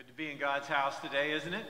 [0.00, 1.66] Good to be in God's house today, isn't it?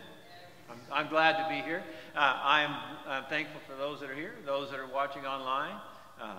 [0.71, 1.83] I'm, I'm glad to be here.
[2.15, 2.77] Uh, I'm,
[3.09, 5.75] I'm, thankful for those that are here, those that are watching online.
[6.23, 6.35] Uh,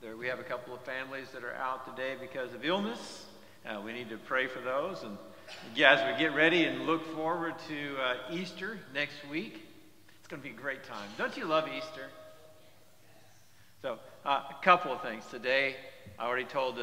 [0.00, 3.26] there, we have a couple of families that are out today because of illness.
[3.66, 5.02] Uh, we need to pray for those.
[5.02, 5.18] And
[5.74, 9.68] yeah, as we get ready and look forward to uh, Easter next week,
[10.18, 11.10] it's going to be a great time.
[11.18, 12.06] Don't you love Easter?
[13.82, 15.76] So, uh, a couple of things today.
[16.18, 16.78] I already told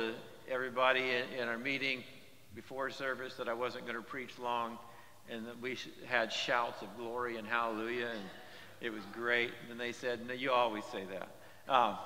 [0.47, 2.03] everybody in, in our meeting
[2.55, 4.77] before service that I wasn't going to preach long
[5.29, 8.21] and that we had shouts of glory and hallelujah, and
[8.81, 9.51] it was great.
[9.69, 11.73] And they said, No, you always say that.
[11.73, 11.97] Um,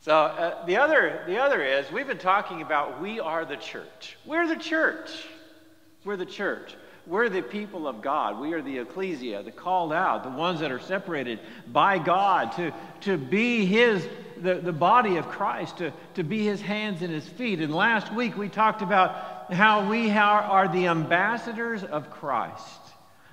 [0.00, 4.16] so uh, the, other, the other is we've been talking about we are the church.
[4.26, 5.10] We're the church.
[6.04, 6.74] We're the church.
[7.06, 8.38] We're the people of God.
[8.38, 11.38] We are the ecclesia, the called out, the ones that are separated
[11.70, 14.06] by God to, to be His
[14.44, 17.60] the, the body of Christ, to, to be his hands and his feet.
[17.60, 22.80] And last week we talked about how we are, are the ambassadors of Christ,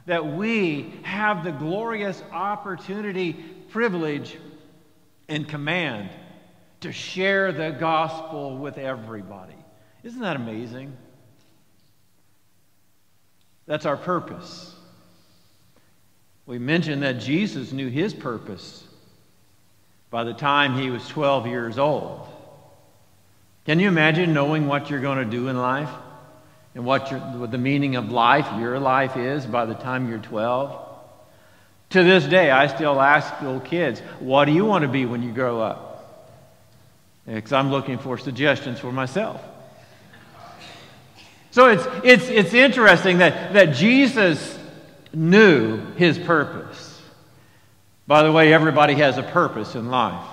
[0.06, 4.38] that we have the glorious opportunity, privilege,
[5.28, 6.10] and command
[6.80, 9.56] to share the gospel with everybody.
[10.04, 10.96] Isn't that amazing?
[13.66, 14.74] That's our purpose.
[16.46, 18.86] We mentioned that Jesus knew his purpose
[20.12, 22.28] by the time he was 12 years old.
[23.66, 25.90] Can you imagine knowing what you're going to do in life
[26.76, 30.90] and what, what the meaning of life, your life is, by the time you're 12?
[31.92, 35.24] To this day, I still ask little kids, What do you want to be when
[35.24, 35.88] you grow up?
[37.26, 39.42] Because I'm looking for suggestions for myself.
[41.52, 44.58] So it's, it's, it's interesting that, that Jesus
[45.14, 46.91] knew his purpose.
[48.08, 50.28] By the way, everybody has a purpose in life.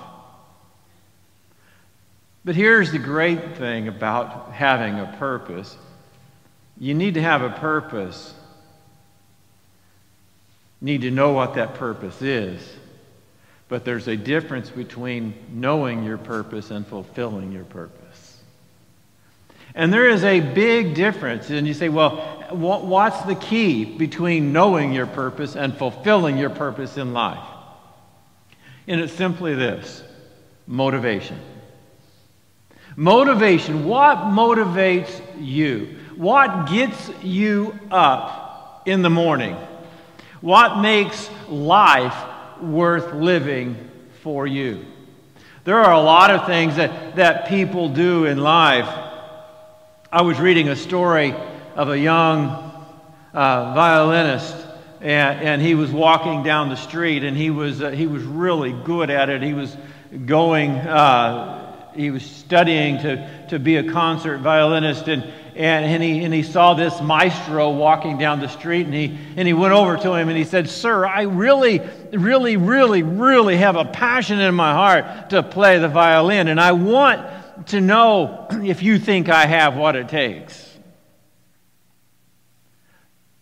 [2.44, 5.76] But here's the great thing about having a purpose
[6.80, 8.32] you need to have a purpose,
[10.80, 12.60] you need to know what that purpose is.
[13.68, 18.38] But there's a difference between knowing your purpose and fulfilling your purpose.
[19.74, 21.50] And there is a big difference.
[21.50, 22.16] And you say, well,
[22.50, 27.57] what's the key between knowing your purpose and fulfilling your purpose in life?
[28.88, 30.02] And it's simply this
[30.66, 31.38] motivation.
[32.96, 33.84] Motivation.
[33.84, 35.98] What motivates you?
[36.16, 39.56] What gets you up in the morning?
[40.40, 42.16] What makes life
[42.62, 43.76] worth living
[44.22, 44.86] for you?
[45.64, 48.88] There are a lot of things that, that people do in life.
[50.10, 51.34] I was reading a story
[51.74, 52.48] of a young
[53.34, 54.67] uh, violinist
[55.00, 58.72] and, and he was walking down the street, and he was, uh, he was really
[58.72, 59.42] good at it.
[59.42, 59.76] He was
[60.26, 65.22] going, uh, he was studying to, to be a concert violinist, and,
[65.54, 69.46] and, and, he, and he saw this maestro walking down the street, and he, and
[69.46, 71.80] he went over to him and he said, Sir, I really,
[72.12, 76.72] really, really, really have a passion in my heart to play the violin, and I
[76.72, 77.26] want
[77.66, 80.67] to know if you think I have what it takes.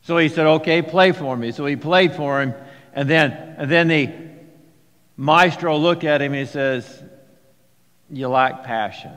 [0.07, 1.51] So he said, Okay, play for me.
[1.51, 2.55] So he played for him.
[2.93, 4.15] And then, and then the
[5.17, 7.03] maestro looked at him and he says,
[8.09, 9.13] You lack passion.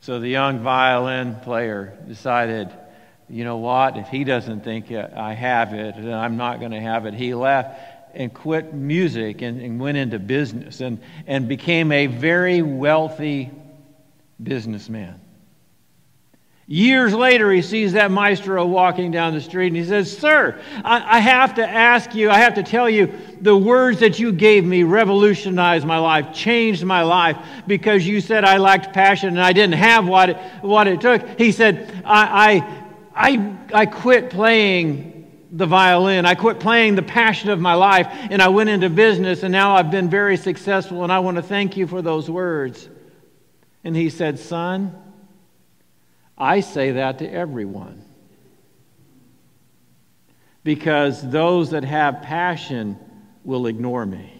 [0.00, 2.68] So the young violin player decided,
[3.30, 3.96] you know what?
[3.96, 7.14] If he doesn't think I have it, then I'm not going to have it.
[7.14, 7.80] He left
[8.14, 13.50] and quit music and, and went into business and, and became a very wealthy
[14.42, 15.18] businessman.
[16.72, 21.16] Years later, he sees that maestro walking down the street and he says, Sir, I,
[21.16, 24.64] I, have to ask you, I have to tell you, the words that you gave
[24.64, 27.36] me revolutionized my life, changed my life
[27.66, 31.40] because you said I lacked passion and I didn't have what it, what it took.
[31.40, 32.62] He said, I,
[33.16, 36.24] I, I, I quit playing the violin.
[36.24, 39.74] I quit playing the passion of my life and I went into business and now
[39.74, 42.88] I've been very successful and I want to thank you for those words.
[43.82, 44.94] And he said, Son,
[46.40, 48.02] I say that to everyone.
[50.64, 52.98] Because those that have passion
[53.44, 54.32] will ignore me.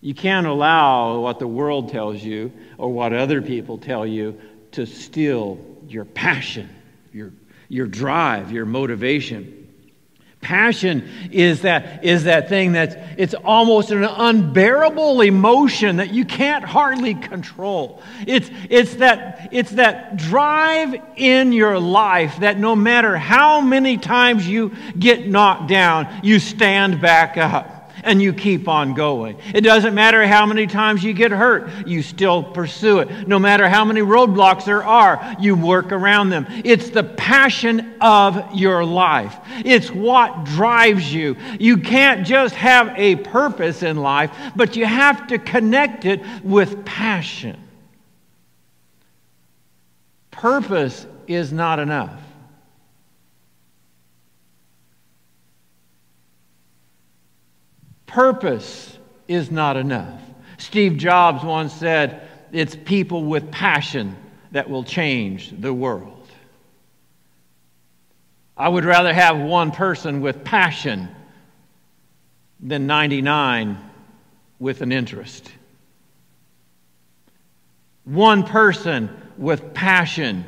[0.00, 4.40] You can't allow what the world tells you or what other people tell you
[4.72, 6.68] to steal your passion,
[7.12, 7.32] your,
[7.68, 9.61] your drive, your motivation.
[10.42, 16.64] Passion is that, is that thing that's it's almost an unbearable emotion that you can't
[16.64, 18.02] hardly control.
[18.26, 24.46] It's, it's, that, it's that drive in your life that no matter how many times
[24.46, 27.81] you get knocked down, you stand back up.
[28.02, 29.38] And you keep on going.
[29.54, 33.28] It doesn't matter how many times you get hurt, you still pursue it.
[33.28, 36.46] No matter how many roadblocks there are, you work around them.
[36.64, 41.36] It's the passion of your life, it's what drives you.
[41.58, 46.84] You can't just have a purpose in life, but you have to connect it with
[46.84, 47.58] passion.
[50.30, 52.20] Purpose is not enough.
[58.12, 60.20] Purpose is not enough.
[60.58, 64.14] Steve Jobs once said, It's people with passion
[64.50, 66.28] that will change the world.
[68.54, 71.08] I would rather have one person with passion
[72.60, 73.78] than 99
[74.58, 75.50] with an interest.
[78.04, 79.08] One person
[79.38, 80.44] with passion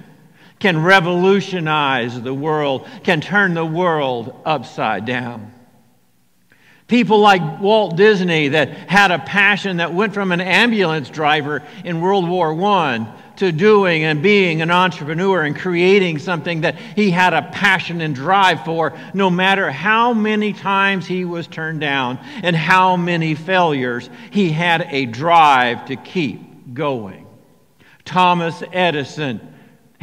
[0.58, 5.53] can revolutionize the world, can turn the world upside down.
[6.86, 12.00] People like Walt Disney that had a passion that went from an ambulance driver in
[12.02, 17.32] World War I to doing and being an entrepreneur and creating something that he had
[17.32, 22.54] a passion and drive for, no matter how many times he was turned down and
[22.54, 27.26] how many failures, he had a drive to keep going.
[28.04, 29.53] Thomas Edison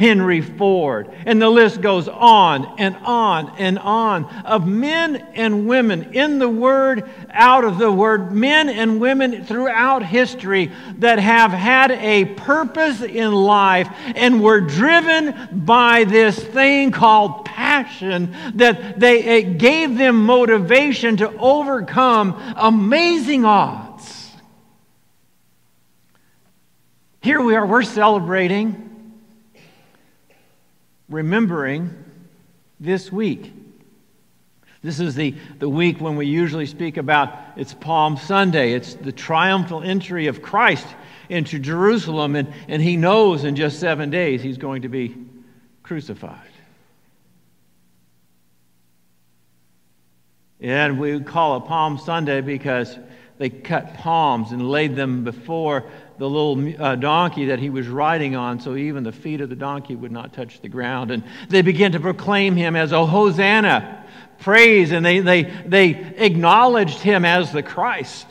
[0.02, 6.12] Henry Ford, and the list goes on and on and on of men and women
[6.12, 11.92] in the Word, out of the Word, men and women throughout history that have had
[11.92, 19.58] a purpose in life and were driven by this thing called passion that they, it
[19.58, 24.32] gave them motivation to overcome amazing odds.
[27.20, 28.91] Here we are, we're celebrating
[31.12, 31.94] remembering
[32.80, 33.52] this week.
[34.82, 38.72] This is the, the week when we usually speak about it's Palm Sunday.
[38.72, 40.86] It's the triumphal entry of Christ
[41.28, 45.16] into Jerusalem, and, and he knows in just seven days he's going to be
[45.84, 46.48] crucified.
[50.60, 52.98] And we call it Palm Sunday because
[53.38, 55.84] they cut palms and laid them before
[56.22, 59.56] the little uh, donkey that he was riding on, so even the feet of the
[59.56, 61.10] donkey would not touch the ground.
[61.10, 64.06] And they began to proclaim him as a Hosanna,
[64.38, 68.28] praise, and they, they, they acknowledged him as the Christ.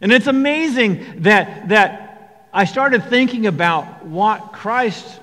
[0.00, 5.18] And it's amazing that, that I started thinking about what Christ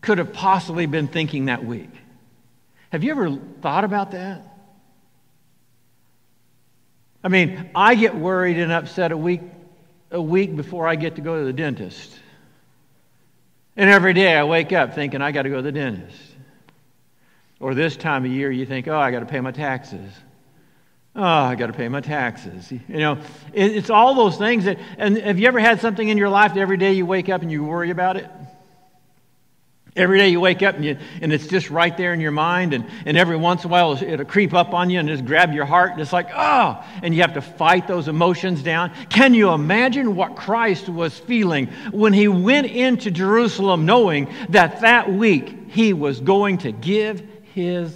[0.00, 1.92] could have possibly been thinking that week.
[2.90, 4.42] Have you ever thought about that?
[7.22, 9.42] I mean, I get worried and upset a week,
[10.10, 12.14] a week before I get to go to the dentist.
[13.76, 16.18] And every day I wake up thinking, I got to go to the dentist.
[17.60, 20.10] Or this time of year, you think, oh, I got to pay my taxes.
[21.14, 22.70] Oh, I got to pay my taxes.
[22.70, 23.18] You know,
[23.52, 26.60] it's all those things that, and have you ever had something in your life that
[26.60, 28.28] every day you wake up and you worry about it?
[29.96, 32.74] Every day you wake up and, you, and it's just right there in your mind,
[32.74, 35.52] and, and every once in a while it'll creep up on you and just grab
[35.52, 38.92] your heart, and it's like, oh, and you have to fight those emotions down.
[39.08, 45.12] Can you imagine what Christ was feeling when he went into Jerusalem knowing that that
[45.12, 47.92] week he was going to give his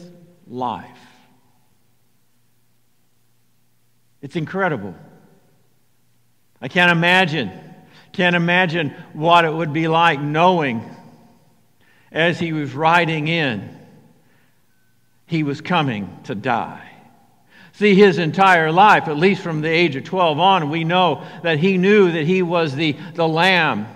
[0.48, 0.90] life?
[4.20, 4.96] It's incredible.
[6.60, 7.52] I can't imagine,
[8.12, 10.82] can't imagine what it would be like knowing
[12.14, 13.76] as he was riding in,
[15.26, 16.88] he was coming to die.
[17.72, 21.58] See, his entire life, at least from the age of 12 on, we know that
[21.58, 23.88] he knew that he was the, the lamb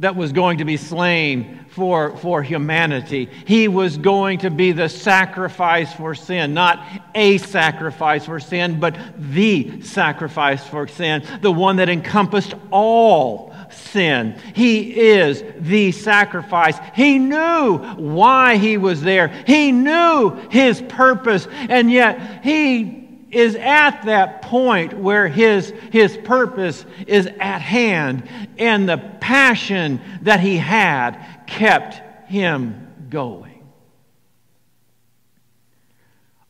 [0.00, 3.30] that was going to be slain for, for humanity.
[3.46, 8.98] He was going to be the sacrifice for sin, not a sacrifice for sin, but
[9.16, 14.38] the sacrifice for sin, the one that encompassed all sin.
[14.54, 16.78] He is the sacrifice.
[16.94, 24.02] He knew why he was there, he knew his purpose, and yet he is at
[24.04, 28.28] that point where his, his purpose is at hand,
[28.58, 32.00] and the passion that he had kept
[32.30, 33.50] him going.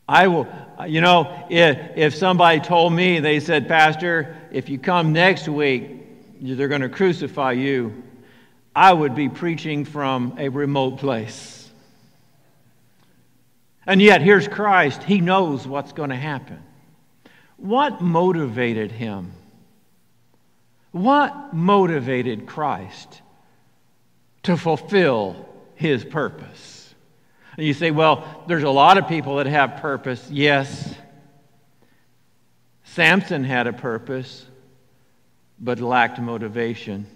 [0.07, 0.47] I will,
[0.87, 6.04] you know, if, if somebody told me, they said, Pastor, if you come next week,
[6.45, 8.03] they're going to crucify you,
[8.77, 11.71] I would be preaching from a remote place.
[13.87, 15.03] And yet, here's Christ.
[15.03, 16.63] He knows what's going to happen.
[17.57, 19.33] What motivated him?
[20.91, 23.21] What motivated Christ
[24.45, 26.95] to fulfill his purpose?
[27.57, 30.29] And you say, well, there's a lot of people that have purpose.
[30.31, 30.95] Yes.
[32.85, 34.45] Samson had a purpose,
[35.65, 37.07] but lacked motivation.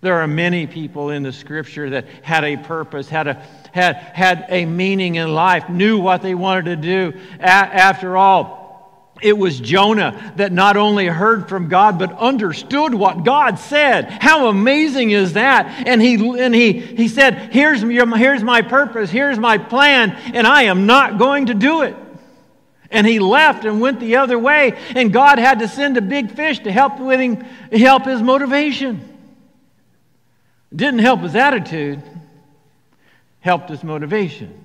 [0.00, 3.34] There are many people in the scripture that had a purpose, had a,
[3.72, 7.20] had, had a meaning in life, knew what they wanted to do.
[7.38, 13.24] A- after all, it was Jonah that not only heard from God, but understood what
[13.24, 14.10] God said.
[14.20, 15.86] How amazing is that?
[15.86, 20.48] And he, and he, he said, here's, your, here's my purpose, here's my plan, and
[20.48, 21.94] I am not going to do it.
[22.92, 26.30] And he left and went the other way, and God had to send a big
[26.30, 27.36] fish to help, with him,
[27.72, 29.00] help his motivation.
[30.74, 32.02] Didn't help his attitude,
[33.40, 34.64] helped his motivation.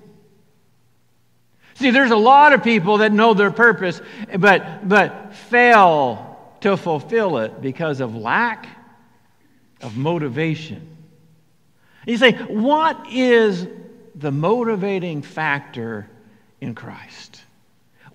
[1.74, 4.00] See, there's a lot of people that know their purpose,
[4.38, 8.68] but, but fail to fulfill it because of lack
[9.80, 10.96] of motivation.
[12.06, 13.66] You say, what is
[14.14, 16.10] the motivating factor
[16.60, 17.42] in Christ?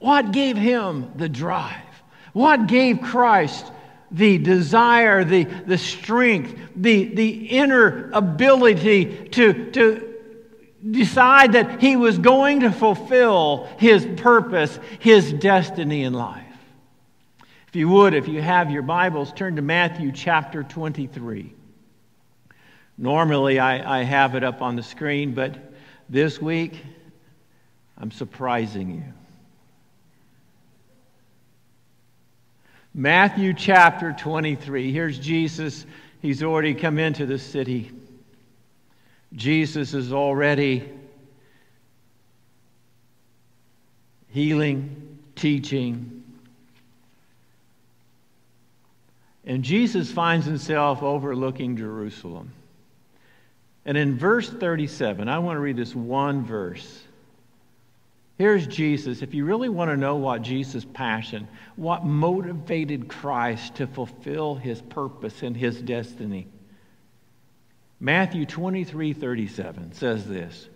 [0.03, 1.77] What gave him the drive?
[2.33, 3.71] What gave Christ
[4.11, 10.13] the desire, the, the strength, the, the inner ability to, to
[10.91, 16.43] decide that he was going to fulfill his purpose, his destiny in life.
[17.69, 21.53] If you would, if you have your Bibles, turn to Matthew chapter 23.
[22.97, 25.55] Normally, I, I have it up on the screen, but
[26.09, 26.73] this week,
[27.97, 29.22] I'm surprising you.
[32.93, 34.91] Matthew chapter 23.
[34.91, 35.85] Here's Jesus.
[36.21, 37.91] He's already come into the city.
[39.33, 40.87] Jesus is already
[44.29, 46.23] healing, teaching.
[49.45, 52.53] And Jesus finds himself overlooking Jerusalem.
[53.85, 57.03] And in verse 37, I want to read this one verse.
[58.43, 59.21] Here's Jesus.
[59.21, 61.47] If you really want to know what Jesus' passion,
[61.77, 66.49] what motivated Christ to fulfill his purpose and his destiny,
[68.01, 70.67] Matthew 23 37 says this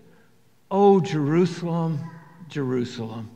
[0.71, 1.99] Oh, Jerusalem,
[2.47, 3.29] Jerusalem,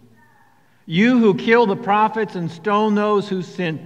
[0.85, 3.81] you who kill the prophets and stone those who sent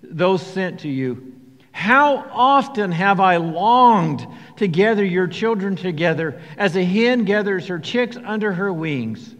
[0.00, 1.34] those sent to you.
[1.72, 4.24] How often have I longed
[4.58, 9.34] to gather your children together as a hen gathers her chicks under her wings,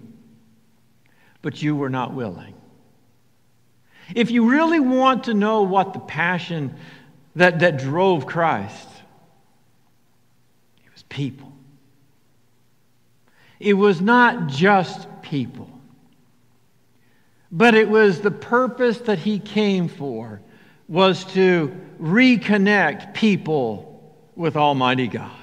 [1.43, 2.55] but you were not willing.
[4.15, 6.75] If you really want to know what the passion
[7.37, 8.89] that, that drove Christ,
[10.85, 11.53] it was people.
[13.61, 15.69] It was not just people,
[17.51, 20.41] but it was the purpose that he came for
[20.89, 25.38] was to reconnect people with Almighty God.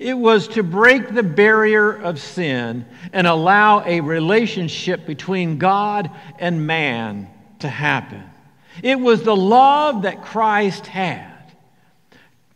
[0.00, 6.66] It was to break the barrier of sin and allow a relationship between God and
[6.66, 7.28] man
[7.60, 8.22] to happen.
[8.82, 11.35] It was the love that Christ had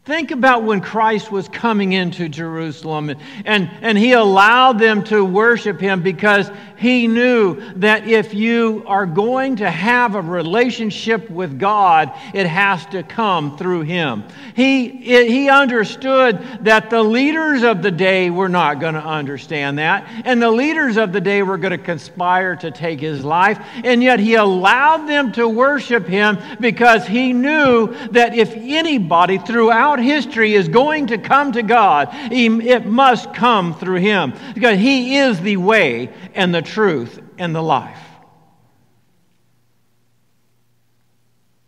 [0.06, 3.10] Think about when Christ was coming into Jerusalem
[3.44, 9.04] and, and he allowed them to worship him because he knew that if you are
[9.04, 14.24] going to have a relationship with God, it has to come through him.
[14.56, 20.08] He, he understood that the leaders of the day were not going to understand that,
[20.24, 24.02] and the leaders of the day were going to conspire to take his life, and
[24.02, 30.54] yet he allowed them to worship him because he knew that if anybody throughout history
[30.54, 35.56] is going to come to God, it must come through him because he is the
[35.56, 37.98] way and the truth and the life.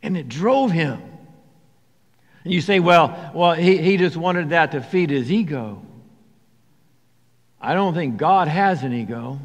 [0.02, 1.00] And it drove him.
[2.44, 5.82] And you say, well, well he, he just wanted that to feed his ego.
[7.60, 9.38] I don't think God has an ego.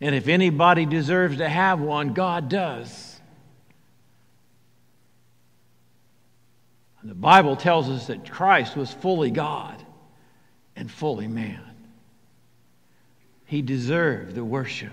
[0.00, 3.11] And if anybody deserves to have one, God does.
[7.02, 9.82] And the Bible tells us that Christ was fully God
[10.74, 11.60] and fully man.
[13.44, 14.92] He deserved the worship.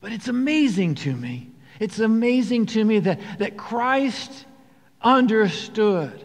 [0.00, 1.50] But it's amazing to me.
[1.80, 4.44] It's amazing to me that, that Christ
[5.00, 6.23] understood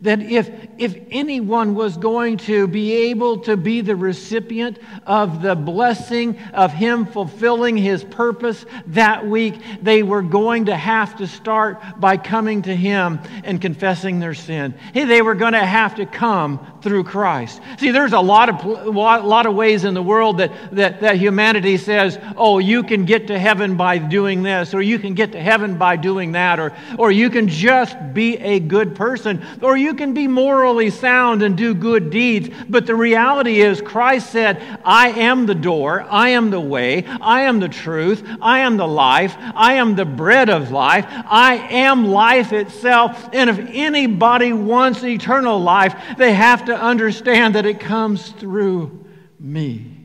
[0.00, 5.56] that if, if anyone was going to be able to be the recipient of the
[5.56, 11.80] blessing of him fulfilling his purpose that week, they were going to have to start
[11.98, 14.72] by coming to him and confessing their sin.
[14.94, 17.60] Hey, they were going to have to come through Christ.
[17.78, 21.76] See, there's a lot of, lot of ways in the world that, that, that humanity
[21.76, 25.40] says, oh, you can get to heaven by doing this, or you can get to
[25.40, 29.87] heaven by doing that, or, or you can just be a good person, or you
[29.88, 34.60] you can be morally sound and do good deeds, but the reality is, Christ said,
[34.84, 38.86] I am the door, I am the way, I am the truth, I am the
[38.86, 43.30] life, I am the bread of life, I am life itself.
[43.32, 49.06] And if anybody wants eternal life, they have to understand that it comes through
[49.40, 49.96] me.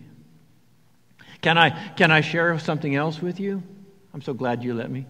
[1.42, 3.62] Can I, can I share something else with you?
[4.14, 5.06] I'm so glad you let me.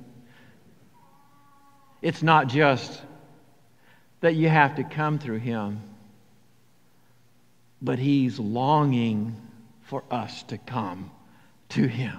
[2.02, 3.04] It's not just
[4.24, 5.82] that you have to come through Him,
[7.82, 9.36] but He's longing
[9.82, 11.12] for us to come
[11.68, 12.18] to Him.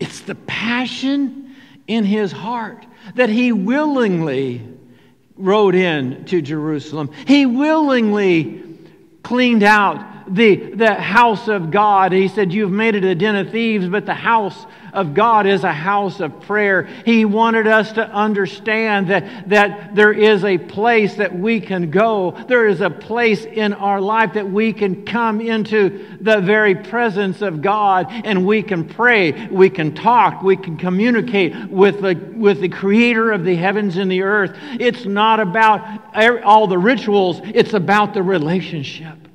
[0.00, 1.54] It's the passion
[1.86, 2.86] in His heart
[3.16, 4.66] that He willingly
[5.36, 7.10] rode in to Jerusalem.
[7.26, 8.64] He willingly
[9.22, 12.12] cleaned out the, the house of God.
[12.12, 15.64] He said, You've made it a den of thieves, but the house of God is
[15.64, 16.84] a house of prayer.
[17.04, 22.32] He wanted us to understand that, that there is a place that we can go.
[22.48, 27.42] There is a place in our life that we can come into the very presence
[27.42, 32.60] of God and we can pray, we can talk, we can communicate with the, with
[32.60, 34.56] the creator of the heavens and the earth.
[34.80, 39.27] It's not about all the rituals, it's about the relationship.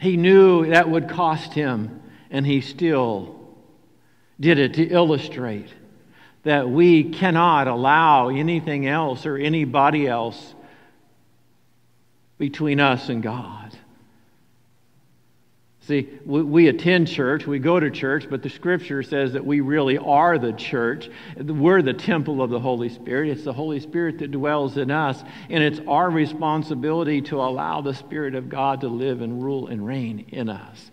[0.00, 3.38] He knew that would cost him, and he still
[4.40, 5.68] did it to illustrate
[6.42, 10.54] that we cannot allow anything else or anybody else
[12.38, 13.59] between us and God.
[15.90, 19.60] See, we, we, attend church, we go to church, but the scripture says that we
[19.60, 21.10] really are the church.
[21.36, 23.30] We're the temple of the Holy Spirit.
[23.30, 27.92] It's the Holy Spirit that dwells in us, and it's our responsibility to allow the
[27.92, 30.92] Spirit of God to live and rule and reign in us.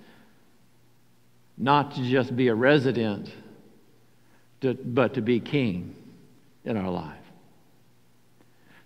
[1.60, 3.32] Not to just be a resident,
[4.62, 5.96] to, but to be king
[6.66, 7.14] in our life.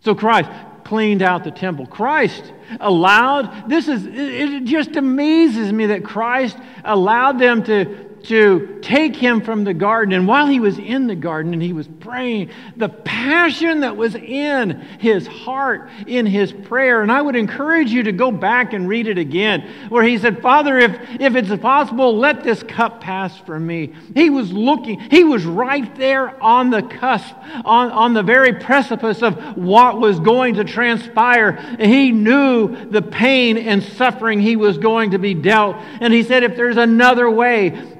[0.02, 0.50] So Christ
[0.84, 1.86] cleaned out the temple.
[1.86, 9.16] Christ allowed, this is, it just amazes me that Christ allowed them to to take
[9.16, 10.14] him from the garden.
[10.14, 14.16] And while he was in the garden and he was praying, the passion that was
[14.16, 17.02] in his heart, in his prayer.
[17.02, 20.42] And I would encourage you to go back and read it again, where he said,
[20.42, 23.94] Father, if, if it's possible, let this cup pass from me.
[24.14, 29.22] He was looking, he was right there on the cusp, on, on the very precipice
[29.22, 31.54] of what was going to transpire.
[31.80, 35.76] He knew the pain and suffering he was going to be dealt.
[36.00, 37.98] And he said, if there's another way,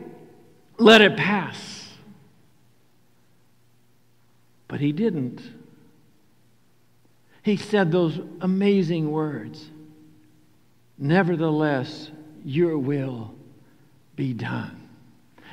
[0.82, 1.90] let it pass.
[4.68, 5.42] But he didn't.
[7.44, 9.70] He said those amazing words
[10.98, 12.12] Nevertheless,
[12.46, 13.34] your will
[14.16, 14.88] be done,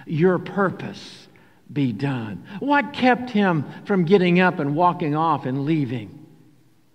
[0.07, 1.27] your purpose
[1.73, 2.45] be done.
[2.61, 6.27] What kept him from getting up and walking off and leaving?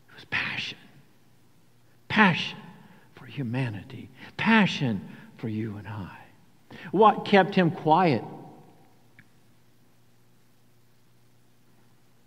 [0.09, 0.77] It was passion.
[2.09, 2.59] Passion
[3.15, 5.01] for humanity, passion
[5.37, 6.22] for you and I.
[6.91, 8.23] What kept him quiet?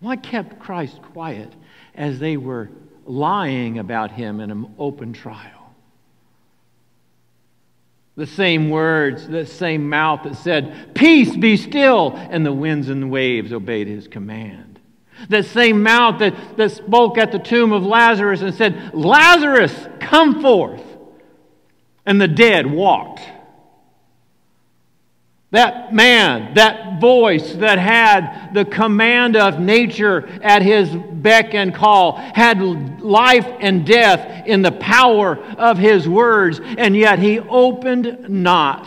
[0.01, 1.53] What kept Christ quiet
[1.95, 2.71] as they were
[3.05, 5.75] lying about him in an open trial?
[8.17, 13.03] The same words, the same mouth that said, Peace, be still, and the winds and
[13.03, 14.81] the waves obeyed his command.
[15.29, 20.41] The same mouth that, that spoke at the tomb of Lazarus and said, Lazarus, come
[20.41, 20.83] forth.
[22.07, 23.21] And the dead walked.
[25.57, 32.19] That man, that voice that had the command of nature at his beck and call,
[32.19, 32.61] had
[33.01, 38.87] life and death in the power of his words, and yet he opened not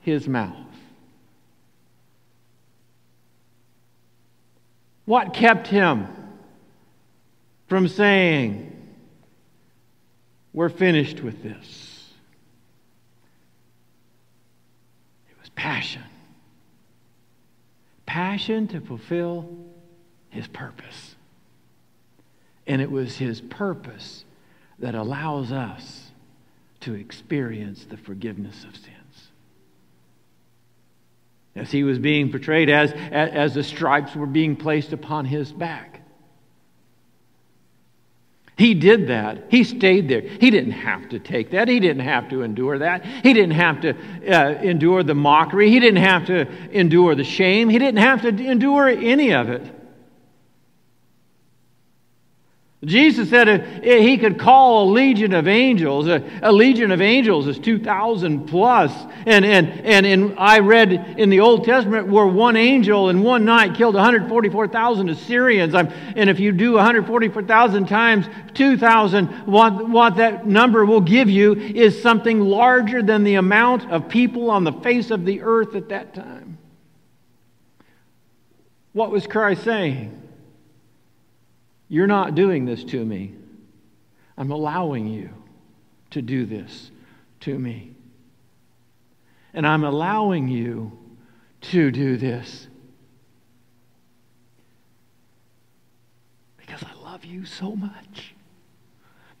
[0.00, 0.56] his mouth.
[5.04, 6.08] What kept him
[7.68, 8.72] from saying,
[10.52, 11.91] We're finished with this?
[15.54, 16.04] Passion.
[18.06, 19.48] Passion to fulfill
[20.30, 21.14] his purpose.
[22.66, 24.24] And it was his purpose
[24.78, 26.10] that allows us
[26.80, 29.28] to experience the forgiveness of sins.
[31.54, 35.91] As he was being portrayed, as, as the stripes were being placed upon his back,
[38.56, 39.44] he did that.
[39.48, 40.20] He stayed there.
[40.20, 41.68] He didn't have to take that.
[41.68, 43.04] He didn't have to endure that.
[43.04, 43.96] He didn't have to
[44.30, 45.70] uh, endure the mockery.
[45.70, 47.68] He didn't have to endure the shame.
[47.68, 49.81] He didn't have to endure any of it.
[52.84, 56.08] Jesus said uh, eh, he could call a legion of angels.
[56.08, 58.92] A, a legion of angels is 2,000 plus.
[59.24, 63.44] And, and, and, and I read in the Old Testament where one angel in one
[63.44, 65.76] night killed 144,000 Assyrians.
[65.76, 71.52] I'm, and if you do 144,000 times 2,000, what, what that number will give you
[71.52, 75.90] is something larger than the amount of people on the face of the earth at
[75.90, 76.58] that time.
[78.92, 80.21] What was Christ saying?
[81.92, 83.34] You're not doing this to me.
[84.38, 85.28] I'm allowing you
[86.12, 86.90] to do this
[87.40, 87.92] to me.
[89.52, 90.98] And I'm allowing you
[91.60, 92.66] to do this
[96.56, 98.36] because I love you so much.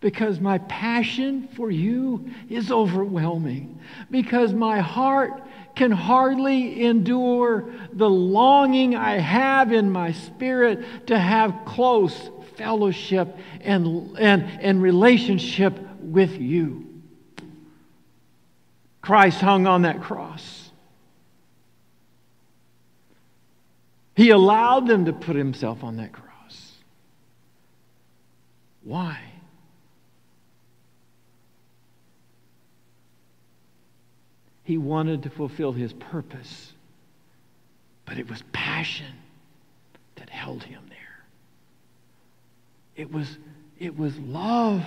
[0.00, 3.80] Because my passion for you is overwhelming.
[4.10, 5.42] Because my heart
[5.74, 14.16] can hardly endure the longing I have in my spirit to have close fellowship and,
[14.18, 16.86] and, and relationship with you.
[19.00, 20.70] Christ hung on that cross.
[24.14, 26.72] He allowed them to put himself on that cross.
[28.84, 29.18] Why?
[34.64, 36.72] He wanted to fulfill his purpose,
[38.04, 39.14] but it was passion
[40.16, 40.91] that held him.
[42.96, 43.38] It was,
[43.78, 44.84] it was love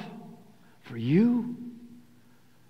[0.83, 1.55] for you,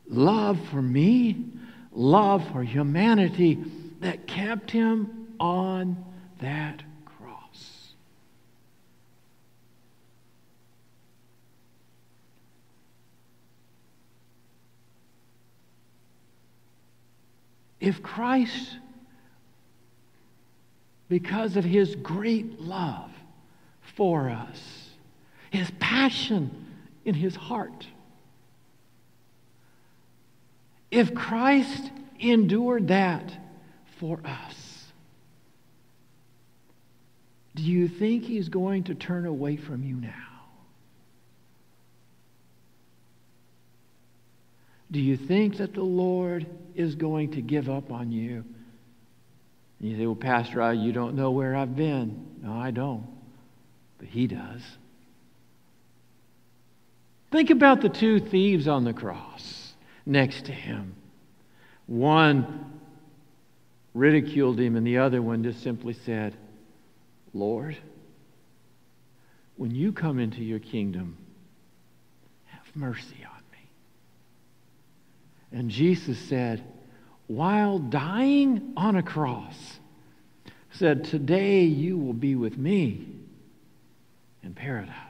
[0.08, 1.45] love for me,
[1.91, 3.63] love for humanity
[4.00, 6.04] that kept him on
[6.39, 7.89] that cross.
[17.80, 18.78] If Christ,
[21.10, 23.12] because of his great love
[23.95, 24.85] for us,
[25.56, 26.52] his passion
[27.06, 27.88] in his heart.
[30.91, 33.34] If Christ endured that
[34.00, 34.86] for us,
[37.56, 40.12] do you think he's going to turn away from you now?
[44.91, 48.46] Do you think that the Lord is going to give up on you?
[49.80, 52.38] And you say, Well, Pastor, I, you don't know where I've been.
[52.41, 53.06] No, I don't.
[53.98, 54.62] But he does.
[57.36, 59.74] Think about the two thieves on the cross
[60.06, 60.95] next to him.
[61.86, 62.80] One
[63.93, 66.34] ridiculed him, and the other one just simply said,
[67.34, 67.76] Lord,
[69.58, 71.17] when you come into your kingdom,
[72.45, 73.67] have mercy on me.
[75.60, 76.63] And Jesus said,
[77.28, 79.82] while dying on a cross,
[80.71, 83.10] said, Today you will be with me
[84.41, 85.05] in paradise.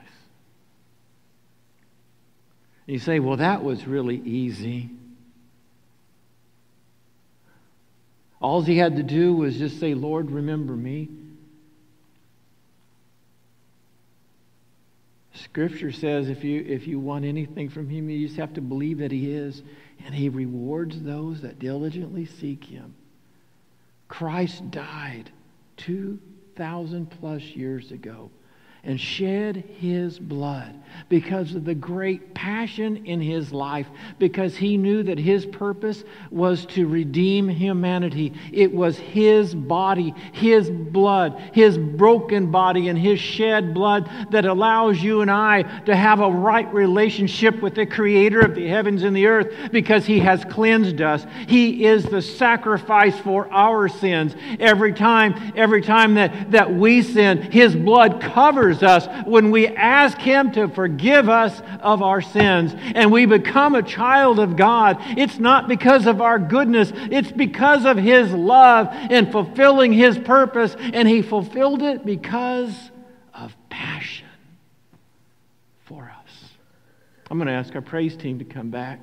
[2.86, 4.90] You say, well, that was really easy.
[8.40, 11.08] All he had to do was just say, Lord, remember me.
[15.34, 18.98] Scripture says if you, if you want anything from him, you just have to believe
[18.98, 19.62] that he is,
[20.04, 22.94] and he rewards those that diligently seek him.
[24.08, 25.30] Christ died
[25.78, 28.30] 2,000 plus years ago
[28.86, 30.72] and shed his blood
[31.08, 33.86] because of the great passion in his life,
[34.18, 38.32] because he knew that his purpose was to redeem humanity.
[38.52, 45.02] It was his body, his blood, his broken body, and his shed blood that allows
[45.02, 49.14] you and I to have a right relationship with the creator of the heavens and
[49.14, 51.26] the earth because he has cleansed us.
[51.46, 54.34] He is the sacrifice for our sins.
[54.58, 60.18] Every time, every time that, that we sin, his blood covers us when we ask
[60.18, 64.98] Him to forgive us of our sins and we become a child of God.
[65.16, 70.76] It's not because of our goodness, it's because of His love and fulfilling His purpose,
[70.78, 72.74] and He fulfilled it because
[73.34, 74.28] of passion
[75.84, 76.50] for us.
[77.30, 79.00] I'm going to ask our praise team to come back.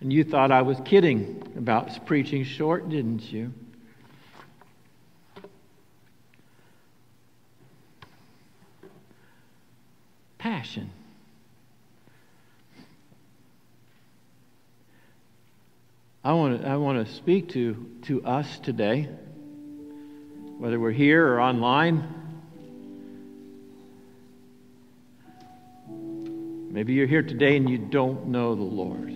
[0.00, 3.52] And you thought I was kidding about preaching short, didn't you?
[10.38, 10.90] Passion.
[16.24, 19.08] I want to, I want to speak to, to us today,
[20.58, 22.14] whether we're here or online.
[26.70, 29.10] Maybe you're here today and you don't know the Lord.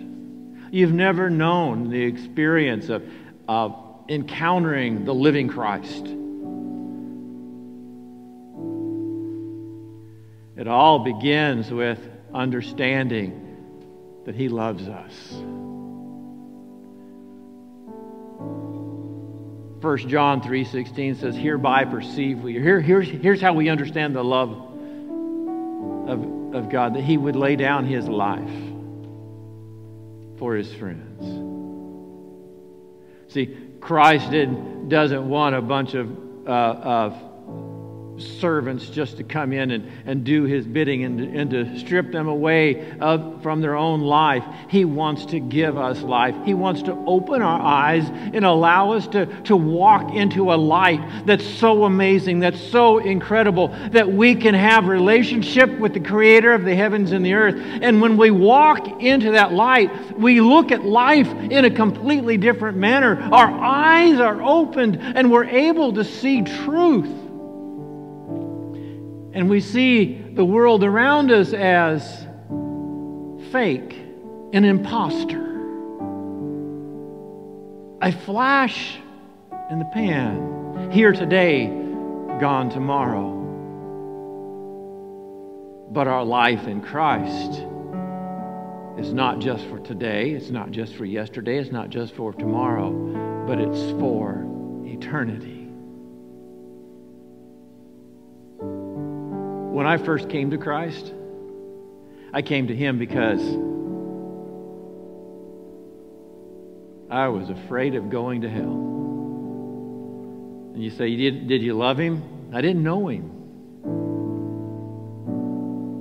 [0.71, 3.07] You've never known the experience of,
[3.47, 3.75] of
[4.09, 6.07] encountering the living Christ.
[10.55, 11.99] It all begins with
[12.33, 15.13] understanding that He loves us.
[19.81, 22.53] 1 John 3.16 says, Hereby perceive we.
[22.53, 24.51] Here, here's, here's how we understand the love
[26.07, 28.49] of, of God, that He would lay down His life
[30.37, 31.53] for His friends.
[33.33, 37.32] See, Christ didn't, doesn't want a bunch of, uh, of
[38.17, 42.27] servants just to come in and, and do his bidding and, and to strip them
[42.27, 44.43] away of, from their own life.
[44.69, 46.35] He wants to give us life.
[46.45, 51.25] He wants to open our eyes and allow us to, to walk into a light
[51.25, 56.63] that's so amazing, that's so incredible, that we can have relationship with the creator of
[56.63, 57.55] the heavens and the earth.
[57.57, 62.77] And when we walk into that light, we look at life in a completely different
[62.77, 63.17] manner.
[63.31, 67.22] Our eyes are opened and we're able to see truth
[69.33, 72.27] and we see the world around us as
[73.51, 73.93] fake,
[74.53, 75.41] an impostor,
[78.01, 78.97] a flash
[79.71, 81.65] in the pan, here today,
[82.39, 83.39] gone tomorrow.
[85.91, 87.63] But our life in Christ
[88.99, 92.91] is not just for today, it's not just for yesterday, it's not just for tomorrow,
[93.47, 94.45] but it's for
[94.85, 95.62] eternity.
[99.73, 101.11] When I first came to Christ,
[102.31, 103.41] I came to Him because
[107.09, 108.91] I was afraid of going to hell.
[110.75, 112.21] And you say, did, did you love Him?
[112.53, 113.31] I didn't know Him.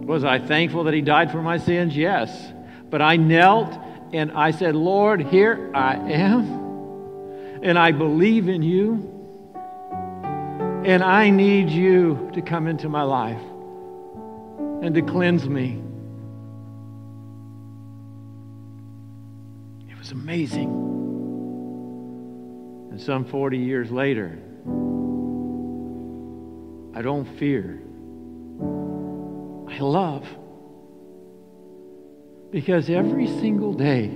[0.06, 1.96] Was I thankful that He died for my sins?
[1.96, 2.52] Yes.
[2.90, 3.72] But I knelt
[4.12, 9.08] and I said, Lord, here I am, and I believe in you,
[10.84, 13.40] and I need you to come into my life
[14.82, 15.80] and to cleanse me.
[19.88, 20.70] It was amazing.
[22.90, 24.36] And some 40 years later,
[26.98, 27.80] I don't fear.
[29.68, 30.26] I love.
[32.50, 34.10] Because every single day,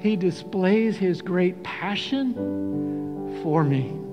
[0.00, 2.32] He displays His great passion
[3.42, 4.07] for me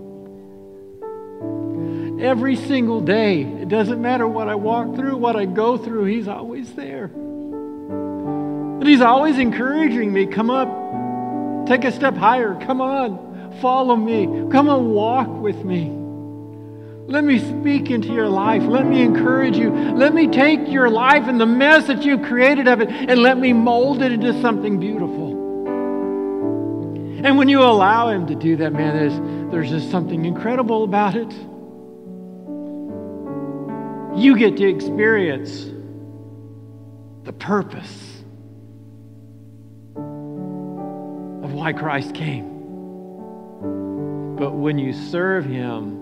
[2.26, 3.44] every single day.
[3.44, 7.06] It doesn't matter what I walk through, what I go through, He's always there.
[7.06, 14.26] And He's always encouraging me come up, take a step higher, come on, follow me,
[14.52, 15.92] come and walk with me.
[17.08, 18.64] Let me speak into your life.
[18.64, 19.70] Let me encourage you.
[19.70, 23.38] Let me take your life and the mess that you created of it and let
[23.38, 25.36] me mold it into something beautiful.
[27.24, 31.16] And when you allow Him to do that, man, there's, there's just something incredible about
[31.16, 31.32] it
[34.26, 35.66] you get to experience
[37.26, 38.24] the purpose
[39.96, 42.50] of why Christ came.
[44.36, 46.02] But when you serve Him,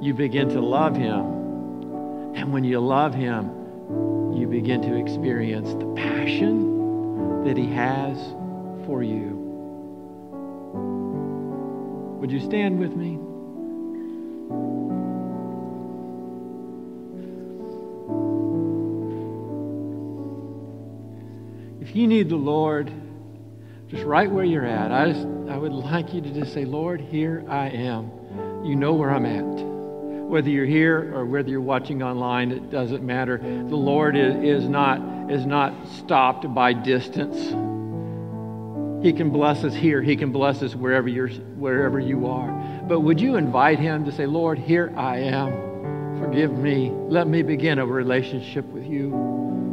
[0.00, 2.34] you begin to love Him.
[2.34, 3.50] And when you love Him,
[4.34, 8.16] you begin to experience the passion that He has
[8.86, 9.36] for you.
[12.18, 13.15] Would you stand with me?
[21.96, 22.92] You need the Lord,
[23.88, 27.00] just right where you're at, I, just, I would like you to just say, Lord,
[27.00, 28.10] here I am.
[28.64, 29.66] You know where I'm at.
[30.26, 33.38] Whether you're here or whether you're watching online, it doesn't matter.
[33.38, 37.36] The Lord is, is, not, is not stopped by distance.
[39.04, 40.02] He can bless us here.
[40.02, 42.50] He can bless us wherever, you're, wherever you are.
[42.88, 46.18] But would you invite Him to say, Lord, here I am.
[46.18, 46.90] Forgive me.
[46.90, 49.65] Let me begin a relationship with you.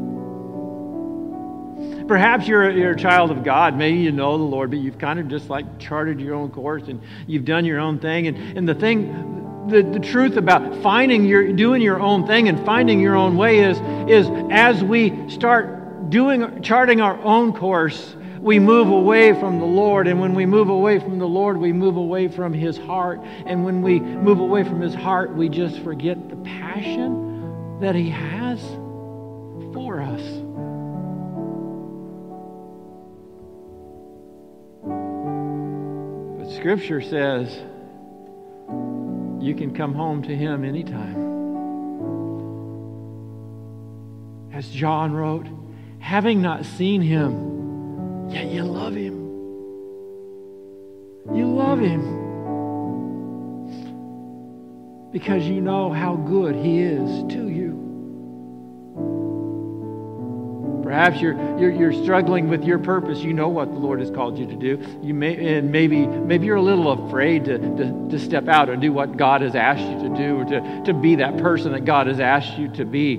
[2.07, 3.77] Perhaps you're a, you're a child of God.
[3.77, 6.83] Maybe you know the Lord, but you've kind of just like charted your own course
[6.87, 8.27] and you've done your own thing.
[8.27, 12.63] And, and the thing, the, the truth about finding your, doing your own thing and
[12.65, 18.59] finding your own way is, is as we start doing, charting our own course, we
[18.59, 20.07] move away from the Lord.
[20.07, 23.21] And when we move away from the Lord, we move away from His heart.
[23.45, 28.09] And when we move away from His heart, we just forget the passion that He
[28.09, 28.61] has
[29.73, 30.42] for us.
[36.63, 37.53] Scripture says
[39.43, 41.17] you can come home to Him anytime.
[44.53, 45.45] As John wrote,
[45.99, 49.27] having not seen Him, yet you love Him.
[51.35, 52.21] You love Him.
[55.11, 57.72] because you know how good He is to you.
[60.93, 63.21] Perhaps you're, you're, you're, struggling with your purpose.
[63.21, 64.79] You know what the Lord has called you to do.
[65.01, 68.79] You may, and maybe, maybe you're a little afraid to, to, to step out and
[68.79, 71.83] do what God has asked you to do or to, to be that person that
[71.85, 73.15] God has asked you to be.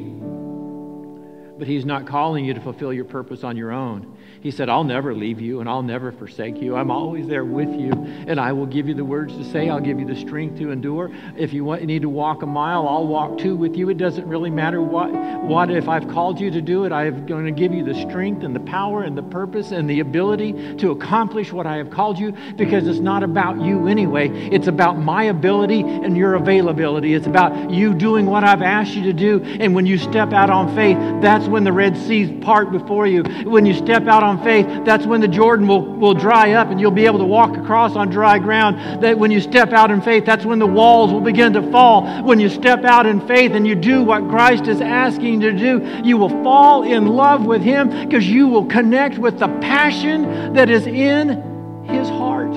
[1.59, 4.17] But He's not calling you to fulfill your purpose on your own.
[4.45, 6.77] He said, I'll never leave you and I'll never forsake you.
[6.77, 7.91] I'm always there with you,
[8.27, 9.71] and I will give you the words to say.
[9.71, 11.11] I'll give you the strength to endure.
[11.35, 13.89] If you, want, you need to walk a mile, I'll walk two with you.
[13.89, 15.11] It doesn't really matter what,
[15.45, 16.93] what if I've called you to do it.
[16.93, 20.01] I'm going to give you the strength and the power and the purpose and the
[20.01, 24.29] ability to accomplish what I have called you because it's not about you anyway.
[24.53, 27.15] It's about my ability and your availability.
[27.15, 29.41] It's about you doing what I've asked you to do.
[29.43, 33.23] And when you step out on faith, that's when the Red Seas part before you.
[33.45, 36.69] When you step out on on faith, that's when the Jordan will, will dry up
[36.69, 39.03] and you'll be able to walk across on dry ground.
[39.03, 42.23] That when you step out in faith, that's when the walls will begin to fall.
[42.23, 45.59] When you step out in faith and you do what Christ is asking you to
[45.59, 50.55] do, you will fall in love with Him because you will connect with the passion
[50.55, 52.53] that is in His heart.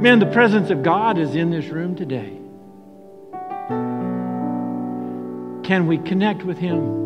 [0.00, 2.38] Man, the presence of God is in this room today.
[5.68, 6.96] Can we connect with Him?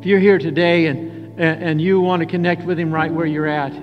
[0.00, 3.46] If you're here today and, and you want to connect with Him right where you're
[3.46, 3.74] at,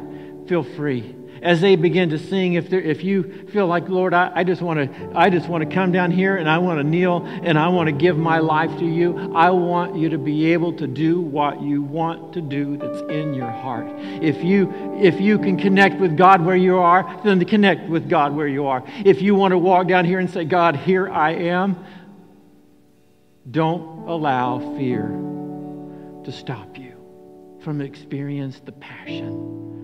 [0.47, 1.13] feel free.
[1.43, 4.79] As they begin to sing, if, if you feel like, Lord, I, I, just want
[4.79, 7.67] to, I just want to come down here and I want to kneel and I
[7.67, 11.21] want to give my life to you, I want you to be able to do
[11.21, 13.85] what you want to do that's in your heart.
[14.23, 18.35] If you, if you can connect with God where you are, then connect with God
[18.35, 18.83] where you are.
[19.05, 21.85] If you want to walk down here and say, God, here I am,
[23.51, 25.07] don't allow fear
[26.23, 26.93] to stop you
[27.61, 29.76] from experiencing the passion